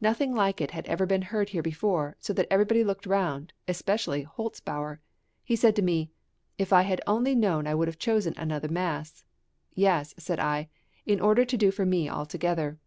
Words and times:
Nothing 0.00 0.34
like 0.34 0.60
it 0.60 0.72
had 0.72 0.86
ever 0.86 1.06
been 1.06 1.22
heard 1.22 1.50
here 1.50 1.62
before, 1.62 2.16
so 2.18 2.32
that 2.32 2.48
everybody 2.50 2.82
looked 2.82 3.06
round, 3.06 3.52
especially 3.68 4.24
Holzbauer. 4.24 4.98
He 5.44 5.54
{MANNHEIM.} 5.54 5.60
(386) 5.60 5.60
said 5.60 5.76
to 5.76 5.82
me, 5.82 6.10
"If 6.58 6.72
I 6.72 6.82
had 6.82 7.00
only 7.06 7.36
known 7.36 7.68
I 7.68 7.76
would 7.76 7.86
have 7.86 7.96
chosen 7.96 8.34
another 8.36 8.66
mass." 8.66 9.22
"Yes," 9.76 10.14
said 10.18 10.40
I, 10.40 10.68
"in 11.06 11.20
order 11.20 11.44
to 11.44 11.56
do 11.56 11.70
for 11.70 11.86
me 11.86 12.08
altogether." 12.10 12.80